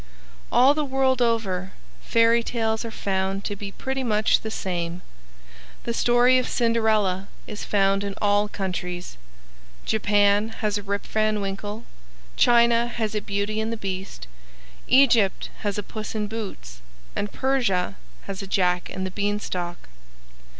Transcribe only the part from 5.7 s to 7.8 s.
The story of Cinderella is